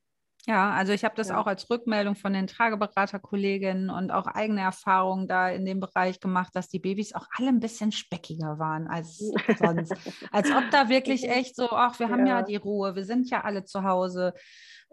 [0.47, 1.39] Ja, also ich habe das ja.
[1.39, 6.55] auch als Rückmeldung von den Trageberaterkolleginnen und auch eigene Erfahrungen da in dem Bereich gemacht,
[6.55, 9.17] dass die Babys auch alle ein bisschen speckiger waren als
[9.57, 9.93] sonst.
[10.31, 13.29] als ob da wirklich echt so, ach, wir haben ja, ja die Ruhe, wir sind
[13.31, 14.33] ja alle zu Hause.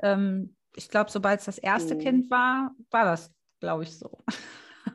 [0.03, 1.99] Ähm, ich glaube, sobald es das erste mhm.
[1.99, 4.25] Kind war, war das, glaube ich, so.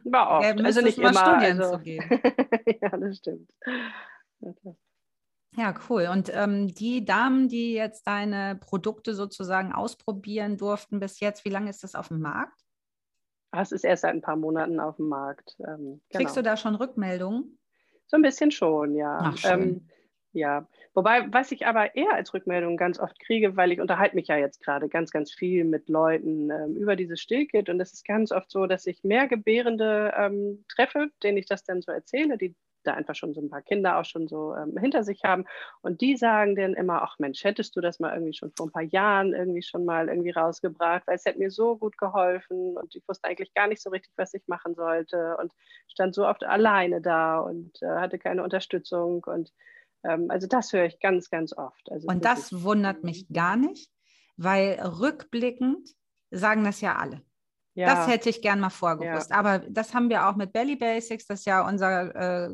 [0.05, 0.61] War oft.
[0.65, 1.13] also nicht immer.
[1.13, 1.77] Studien also...
[1.77, 2.09] zu geben.
[2.81, 3.49] ja, das stimmt.
[5.57, 6.07] Ja, cool.
[6.11, 11.71] Und ähm, die Damen, die jetzt deine Produkte sozusagen ausprobieren durften bis jetzt, wie lange
[11.71, 12.61] ist das auf dem Markt?
[13.49, 15.57] Ah, es ist erst seit ein paar Monaten auf dem Markt.
[15.67, 16.43] Ähm, Kriegst genau.
[16.43, 17.57] du da schon Rückmeldungen?
[18.05, 19.17] So ein bisschen schon, ja.
[19.19, 19.61] Ach, schön.
[19.61, 19.89] Ähm,
[20.31, 24.27] ja, wobei, was ich aber eher als Rückmeldung ganz oft kriege, weil ich unterhalte mich
[24.27, 28.05] ja jetzt gerade ganz, ganz viel mit Leuten ähm, über dieses Stillkit und es ist
[28.05, 32.37] ganz oft so, dass ich mehr Gebärende ähm, treffe, denen ich das dann so erzähle,
[32.37, 32.55] die
[32.88, 35.45] da einfach schon so ein paar Kinder auch schon so ähm, hinter sich haben.
[35.82, 38.71] Und die sagen dann immer, ach Mensch, hättest du das mal irgendwie schon vor ein
[38.71, 42.95] paar Jahren irgendwie schon mal irgendwie rausgebracht, weil es hätte mir so gut geholfen und
[42.95, 45.52] ich wusste eigentlich gar nicht so richtig, was ich machen sollte und
[45.88, 49.52] stand so oft alleine da und äh, hatte keine Unterstützung und
[50.04, 51.91] ähm, also das höre ich ganz, ganz oft.
[51.91, 53.91] Also und das wundert mich gar nicht,
[54.38, 55.89] weil rückblickend
[56.32, 57.21] sagen das ja alle.
[57.77, 57.93] Ja.
[57.93, 59.29] Das hätte ich gern mal vorgewusst.
[59.29, 59.35] Ja.
[59.35, 61.27] Aber das haben wir auch mit Belly Basics.
[61.27, 62.49] Das ist ja unser äh,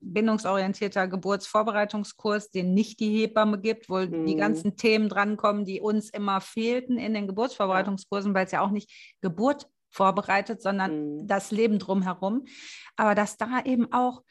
[0.00, 4.24] bindungsorientierter Geburtsvorbereitungskurs, den nicht die Hebamme gibt, wo mhm.
[4.24, 8.70] die ganzen Themen drankommen, die uns immer fehlten in den Geburtsvorbereitungskursen, weil es ja auch
[8.70, 11.26] nicht Geburt vorbereitet, sondern mhm.
[11.26, 12.46] das Leben drumherum.
[12.96, 14.22] Aber dass da eben auch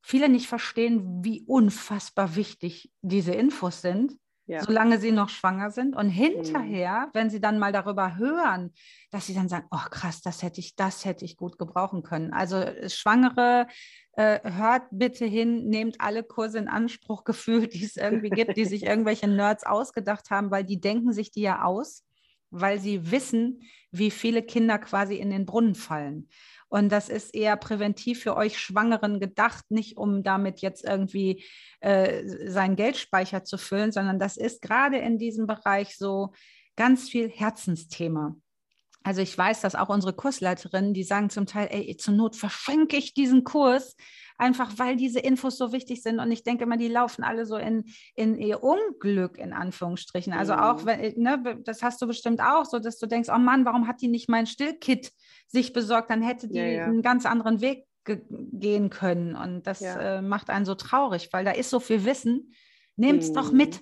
[0.00, 4.62] viele nicht verstehen, wie unfassbar wichtig diese Infos sind ja.
[4.62, 5.96] solange sie noch schwanger sind.
[5.96, 7.10] Und hinterher, mhm.
[7.14, 8.72] wenn sie dann mal darüber hören,
[9.10, 12.32] dass sie dann sagen, oh krass, das hätte ich, das hätte ich gut gebrauchen können.
[12.32, 13.66] Also äh, Schwangere,
[14.12, 18.64] äh, hört bitte hin, nehmt alle Kurse in Anspruch gefühlt, die es irgendwie gibt, die
[18.64, 22.04] sich irgendwelche Nerds ausgedacht haben, weil die denken sich die ja aus,
[22.50, 26.28] weil sie wissen, wie viele Kinder quasi in den Brunnen fallen.
[26.68, 31.44] Und das ist eher präventiv für euch Schwangeren gedacht, nicht um damit jetzt irgendwie
[31.80, 36.32] äh, seinen Geldspeicher zu füllen, sondern das ist gerade in diesem Bereich so
[36.76, 38.36] ganz viel Herzensthema.
[39.06, 42.96] Also ich weiß, dass auch unsere Kursleiterinnen, die sagen zum Teil, ey, zur Not verschenke
[42.96, 43.94] ich diesen Kurs,
[44.36, 46.18] einfach weil diese Infos so wichtig sind.
[46.18, 47.84] Und ich denke immer, die laufen alle so in,
[48.16, 50.32] in ihr Unglück, in Anführungsstrichen.
[50.32, 50.58] Also mhm.
[50.58, 53.86] auch, wenn, ne, das hast du bestimmt auch, so dass du denkst, oh Mann, warum
[53.86, 55.12] hat die nicht mein Stillkit
[55.46, 56.10] sich besorgt?
[56.10, 56.84] Dann hätte die ja, ja.
[56.84, 59.34] einen ganz anderen Weg gehen können.
[59.36, 60.18] Und das ja.
[60.18, 62.52] äh, macht einen so traurig, weil da ist so viel Wissen.
[62.96, 63.34] Nehmt es mhm.
[63.34, 63.80] doch mit.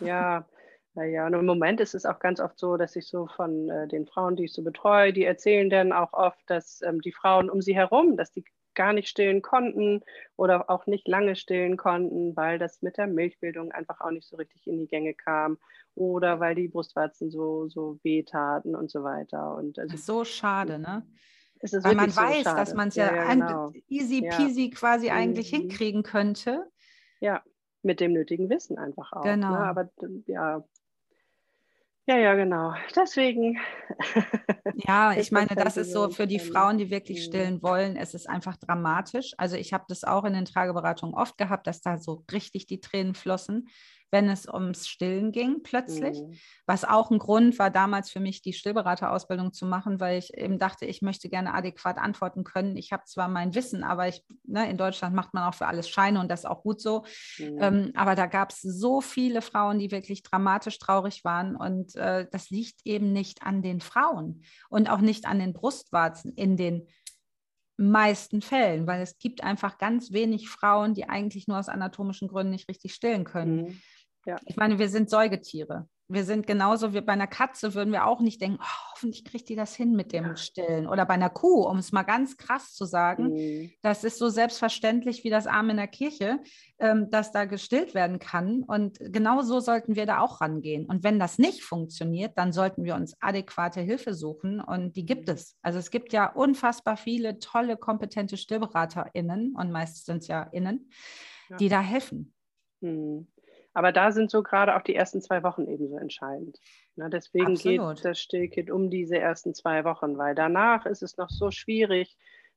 [0.00, 0.48] Ja,
[0.94, 3.86] naja, und im Moment ist es auch ganz oft so, dass ich so von äh,
[3.88, 7.48] den Frauen, die ich so betreue, die erzählen dann auch oft, dass ähm, die Frauen
[7.48, 10.02] um sie herum, dass die gar nicht stillen konnten
[10.36, 14.36] oder auch nicht lange stillen konnten, weil das mit der Milchbildung einfach auch nicht so
[14.36, 15.58] richtig in die Gänge kam
[15.94, 19.54] oder weil die Brustwarzen so, so wehtaten und so weiter.
[19.54, 21.06] Und also, so schade, ne?
[21.62, 22.56] weil man so weiß, schade.
[22.56, 23.72] dass man es ja, ja, genau.
[23.88, 24.74] easy peasy ja.
[24.74, 25.16] quasi mhm.
[25.16, 26.70] eigentlich hinkriegen könnte.
[27.20, 27.42] Ja,
[27.82, 29.24] mit dem nötigen Wissen einfach auch.
[29.24, 29.32] Ne?
[29.34, 29.50] Genau.
[29.50, 29.58] Ne?
[29.58, 29.90] Aber
[30.26, 30.64] ja,
[32.10, 32.74] ja, ja, genau.
[32.96, 33.58] Deswegen.
[34.86, 38.28] Ja, ich meine, das ist so für die Frauen, die wirklich stillen wollen, es ist
[38.28, 39.32] einfach dramatisch.
[39.36, 42.80] Also ich habe das auch in den Trageberatungen oft gehabt, dass da so richtig die
[42.80, 43.68] Tränen flossen
[44.10, 46.20] wenn es ums Stillen ging plötzlich.
[46.20, 46.34] Mhm.
[46.66, 50.58] Was auch ein Grund war, damals für mich die Stillberaterausbildung zu machen, weil ich eben
[50.58, 52.76] dachte, ich möchte gerne adäquat antworten können.
[52.76, 55.88] Ich habe zwar mein Wissen, aber ich, ne, in Deutschland macht man auch für alles
[55.88, 57.04] Scheine und das ist auch gut so.
[57.38, 57.58] Mhm.
[57.60, 61.56] Ähm, aber da gab es so viele Frauen, die wirklich dramatisch traurig waren.
[61.56, 66.32] Und äh, das liegt eben nicht an den Frauen und auch nicht an den Brustwarzen
[66.34, 66.88] in den
[67.80, 72.52] meisten Fällen, weil es gibt einfach ganz wenig Frauen, die eigentlich nur aus anatomischen Gründen
[72.52, 73.62] nicht richtig stillen können.
[73.62, 73.80] Mhm.
[74.26, 74.36] Ja.
[74.44, 75.88] Ich meine, wir sind Säugetiere.
[76.12, 79.48] Wir sind genauso wie bei einer Katze, würden wir auch nicht denken, oh, hoffentlich kriegt
[79.48, 80.36] die das hin mit dem ja.
[80.36, 80.88] Stillen.
[80.88, 83.70] Oder bei einer Kuh, um es mal ganz krass zu sagen, mhm.
[83.82, 86.40] das ist so selbstverständlich wie das Arm in der Kirche,
[86.80, 88.64] ähm, dass da gestillt werden kann.
[88.64, 90.86] Und genau so sollten wir da auch rangehen.
[90.86, 94.60] Und wenn das nicht funktioniert, dann sollten wir uns adäquate Hilfe suchen.
[94.60, 95.56] Und die gibt es.
[95.62, 100.90] Also es gibt ja unfassbar viele tolle, kompetente StillberaterInnen, und meistens sind es ja Innen,
[101.50, 101.56] ja.
[101.56, 102.34] die da helfen.
[102.80, 103.28] Mhm.
[103.72, 106.58] Aber da sind so gerade auch die ersten zwei Wochen ebenso entscheidend.
[106.96, 107.96] Na, deswegen Absolut.
[107.96, 112.16] geht das Stillkit um diese ersten zwei Wochen, weil danach ist es noch so schwierig,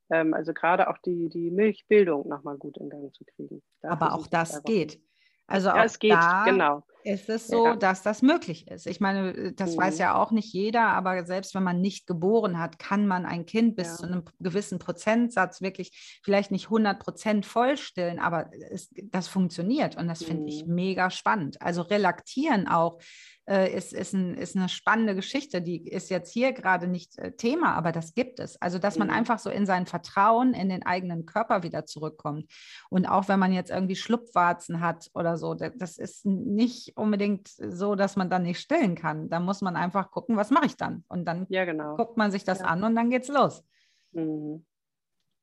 [0.10, 3.62] ähm, also gerade auch die, die Milchbildung nochmal gut in Gang zu kriegen.
[3.82, 5.00] Dafür Aber auch das geht.
[5.46, 6.84] Also ja, auch es geht, da genau.
[7.04, 7.76] Ist es so, ja.
[7.76, 8.88] dass das möglich ist.
[8.88, 9.82] Ich meine, das mhm.
[9.82, 13.46] weiß ja auch nicht jeder, aber selbst wenn man nicht geboren hat, kann man ein
[13.46, 13.96] Kind bis ja.
[13.96, 20.08] zu einem gewissen Prozentsatz wirklich vielleicht nicht 100 Prozent vollstellen, aber es, das funktioniert und
[20.08, 20.26] das mhm.
[20.26, 20.76] finde ich mhm.
[20.76, 21.62] mega spannend.
[21.62, 23.00] Also relaktieren auch
[23.46, 25.62] äh, ist, ist, ein, ist eine spannende Geschichte.
[25.62, 28.62] Die ist jetzt hier gerade nicht äh, Thema, aber das gibt es.
[28.62, 29.14] Also, dass man mhm.
[29.14, 32.52] einfach so in sein Vertrauen in den eigenen Körper wieder zurückkommt.
[32.90, 37.96] Und auch wenn man jetzt irgendwie Schlupfwarzen hat oder so, das ist nicht unbedingt so,
[37.96, 39.30] dass man dann nicht stillen kann.
[39.30, 41.04] Da muss man einfach gucken, was mache ich dann?
[41.08, 41.96] Und dann ja, genau.
[41.96, 42.66] guckt man sich das ja.
[42.66, 43.64] an und dann geht's los.
[44.12, 44.66] Mhm.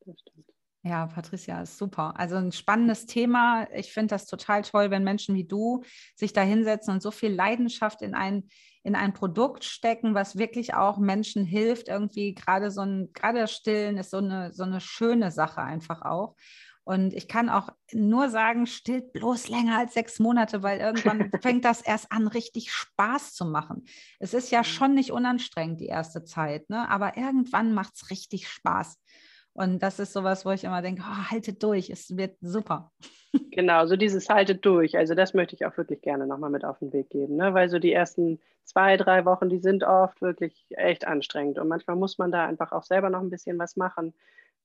[0.06, 0.46] Das stimmt.
[0.82, 2.14] Ja, Patricia, ist super.
[2.16, 3.68] Also ein spannendes Thema.
[3.74, 5.82] Ich finde das total toll, wenn Menschen wie du
[6.14, 8.48] sich da hinsetzen und so viel Leidenschaft in ein,
[8.82, 11.88] in ein Produkt stecken, was wirklich auch Menschen hilft.
[11.88, 16.00] Irgendwie gerade so ein, gerade das Stillen ist so eine, so eine schöne Sache einfach
[16.00, 16.34] auch.
[16.84, 21.66] Und ich kann auch nur sagen, stillt bloß länger als sechs Monate, weil irgendwann fängt
[21.66, 23.84] das erst an, richtig Spaß zu machen.
[24.18, 26.88] Es ist ja schon nicht unanstrengend die erste Zeit, ne?
[26.88, 28.98] aber irgendwann macht es richtig Spaß.
[29.52, 32.92] Und das ist sowas, wo ich immer denke, oh, haltet durch, es wird super.
[33.52, 34.96] Genau, so dieses haltet durch.
[34.96, 37.54] Also das möchte ich auch wirklich gerne nochmal mit auf den Weg geben, ne?
[37.54, 41.58] weil so die ersten zwei, drei Wochen, die sind oft wirklich echt anstrengend.
[41.58, 44.14] Und manchmal muss man da einfach auch selber noch ein bisschen was machen,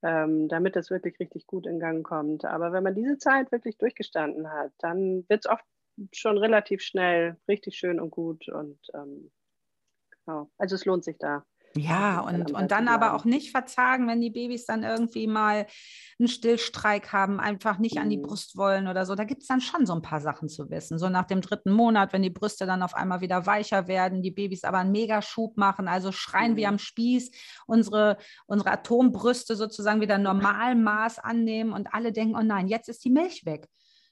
[0.01, 2.45] ähm, damit es wirklich richtig gut in Gang kommt.
[2.45, 5.65] Aber wenn man diese Zeit wirklich durchgestanden hat, dann wird es oft
[6.11, 8.49] schon relativ schnell richtig schön und gut.
[8.49, 9.31] Und ähm,
[10.25, 11.45] genau, also es lohnt sich da.
[11.77, 15.67] Ja, und, und dann aber auch nicht verzagen, wenn die Babys dann irgendwie mal
[16.17, 18.23] einen Stillstreik haben, einfach nicht an die mhm.
[18.23, 19.15] Brust wollen oder so.
[19.15, 20.97] Da gibt es dann schon so ein paar Sachen zu wissen.
[20.97, 24.31] So nach dem dritten Monat, wenn die Brüste dann auf einmal wieder weicher werden, die
[24.31, 26.57] Babys aber einen Megaschub machen, also schreien mhm.
[26.57, 27.31] wie am Spieß,
[27.67, 33.11] unsere, unsere Atombrüste sozusagen wieder Normalmaß annehmen und alle denken, oh nein, jetzt ist die
[33.11, 33.67] Milch weg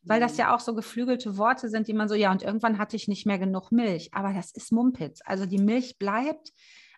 [0.06, 0.40] weil das mhm.
[0.40, 3.26] ja auch so geflügelte Worte sind, die man so, ja, und irgendwann hatte ich nicht
[3.26, 4.10] mehr genug Milch.
[4.14, 5.22] Aber das ist Mumpitz.
[5.24, 6.52] Also die Milch bleibt,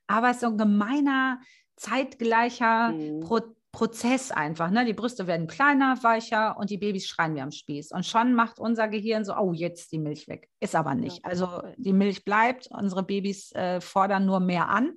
[0.08, 1.40] aber es ist so ein gemeiner,
[1.76, 3.22] zeitgleicher mhm.
[3.22, 3.40] Pro
[3.76, 4.72] Prozess einfach.
[4.72, 4.86] Ne?
[4.86, 7.92] Die Brüste werden kleiner, weicher und die Babys schreien wie am Spieß.
[7.92, 10.50] Und schon macht unser Gehirn so, oh, jetzt die Milch weg.
[10.62, 11.26] Ist aber nicht.
[11.26, 14.94] Also die Milch bleibt, unsere Babys äh, fordern nur mehr an.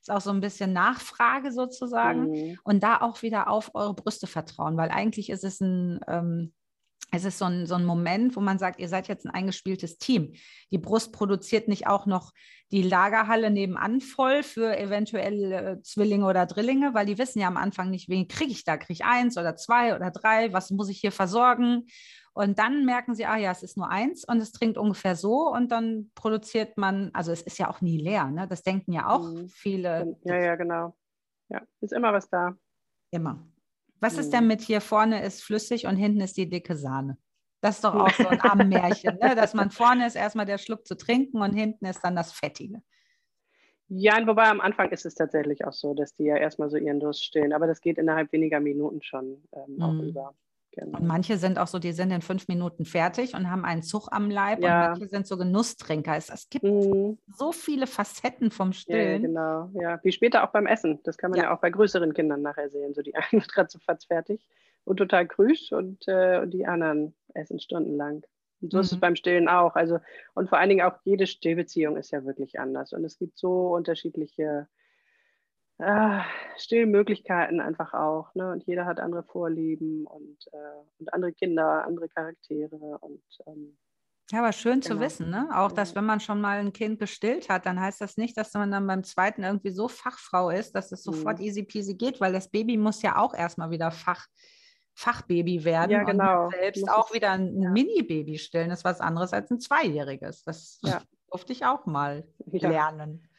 [0.00, 2.30] Ist auch so ein bisschen Nachfrage sozusagen.
[2.30, 2.58] Mhm.
[2.62, 6.52] Und da auch wieder auf eure Brüste vertrauen, weil eigentlich ist es ein, ähm,
[7.10, 9.98] es ist so ein, so ein Moment, wo man sagt, ihr seid jetzt ein eingespieltes
[9.98, 10.32] Team.
[10.70, 12.32] Die Brust produziert nicht auch noch
[12.70, 17.56] die Lagerhalle nebenan voll für eventuell äh, Zwillinge oder Drillinge, weil die wissen ja am
[17.56, 18.76] Anfang nicht, wen kriege ich da?
[18.76, 20.52] Kriege ich eins oder zwei oder drei?
[20.52, 21.86] Was muss ich hier versorgen?
[22.32, 25.52] Und dann merken sie, ah ja, es ist nur eins und es trinkt ungefähr so
[25.52, 28.46] und dann produziert man, also es ist ja auch nie leer, ne?
[28.46, 29.48] Das denken ja auch mhm.
[29.48, 30.16] viele.
[30.22, 30.96] Ja, ja, genau.
[31.48, 32.56] Ja, ist immer was da.
[33.10, 33.44] Immer.
[34.00, 34.48] Was ist denn mhm.
[34.48, 37.18] mit hier vorne ist flüssig und hinten ist die dicke Sahne?
[37.60, 39.34] Das ist doch auch so ein Ammärchen, ne?
[39.34, 42.82] dass man vorne ist erstmal der Schluck zu trinken und hinten ist dann das Fettige.
[43.88, 47.00] Ja, wobei am Anfang ist es tatsächlich auch so, dass die ja erstmal so ihren
[47.00, 50.08] Durst stillen, aber das geht innerhalb weniger Minuten schon ähm, auch mm.
[50.08, 50.34] über.
[50.72, 50.98] Genau.
[50.98, 54.08] Und manche sind auch so, die sind in fünf Minuten fertig und haben einen Zug
[54.12, 54.84] am Leib ja.
[54.84, 56.16] und manche sind so Genusstrinker.
[56.16, 57.18] Es, es gibt mhm.
[57.26, 59.22] so viele Facetten vom Stillen.
[59.22, 60.00] Ja, genau, ja.
[60.04, 61.00] Wie später auch beim Essen.
[61.02, 62.94] Das kann man ja, ja auch bei größeren Kindern nachher sehen.
[62.94, 64.46] So die einen sind gerade so fertig
[64.84, 68.22] und total grüß und, äh, und die anderen essen stundenlang.
[68.60, 68.82] Und so mhm.
[68.82, 69.00] ist es mhm.
[69.00, 69.74] beim Stillen auch.
[69.74, 69.98] Also,
[70.34, 72.92] und vor allen Dingen auch jede Stillbeziehung ist ja wirklich anders.
[72.92, 74.68] Und es gibt so unterschiedliche
[75.80, 76.20] äh,
[76.56, 78.34] Stillmöglichkeiten einfach auch.
[78.34, 78.52] Ne?
[78.52, 80.56] Und jeder hat andere Vorlieben und, äh,
[80.98, 82.98] und andere Kinder, andere Charaktere.
[83.00, 83.76] Und, ähm,
[84.30, 84.94] ja, aber schön genau.
[84.94, 85.48] zu wissen, ne?
[85.52, 88.54] Auch, dass wenn man schon mal ein Kind gestillt hat, dann heißt das nicht, dass
[88.54, 91.46] man dann beim zweiten irgendwie so Fachfrau ist, dass es sofort mhm.
[91.46, 94.26] easy peasy geht, weil das Baby muss ja auch erstmal wieder Fach,
[94.94, 95.90] Fachbaby werden.
[95.90, 96.44] Ja, genau.
[96.44, 97.70] Und selbst muss auch wieder ein ja.
[97.70, 100.44] Mini-Baby stillen, das ist was anderes als ein Zweijähriges.
[100.44, 101.02] Das ja.
[101.30, 102.68] durfte ich auch mal ja.
[102.68, 103.29] lernen.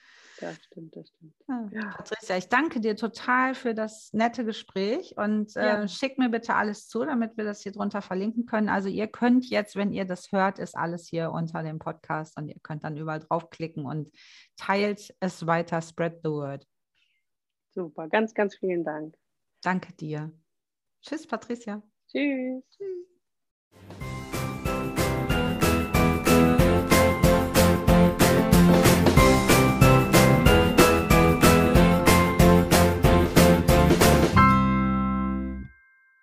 [0.42, 1.36] Das stimmt, das stimmt.
[1.72, 1.92] Ja.
[1.96, 5.88] Patricia, ich danke dir total für das nette Gespräch und äh, ja.
[5.88, 8.68] schick mir bitte alles zu, damit wir das hier drunter verlinken können.
[8.68, 12.48] Also ihr könnt jetzt, wenn ihr das hört, ist alles hier unter dem Podcast und
[12.48, 14.10] ihr könnt dann überall draufklicken und
[14.58, 16.68] teilt es weiter, spread the word.
[17.70, 19.16] Super, ganz, ganz vielen Dank.
[19.62, 20.32] Danke dir.
[21.04, 21.84] Tschüss, Patricia.
[22.08, 22.64] Tschüss.
[22.76, 23.11] Tschüss.